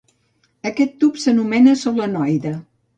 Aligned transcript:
Aquest 0.69 0.97
tub 1.05 1.21
s'anomena 1.27 1.79
"solenoide". 1.85 2.59